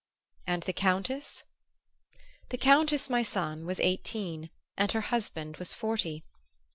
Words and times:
And 0.47 0.63
the 0.63 0.73
Countess? 0.73 1.43
The 2.49 2.57
Countess, 2.57 3.07
my 3.07 3.21
son, 3.21 3.67
was 3.67 3.79
eighteen, 3.79 4.49
and 4.75 4.91
her 4.93 5.01
husband 5.13 5.57
was 5.57 5.75
forty. 5.75 6.23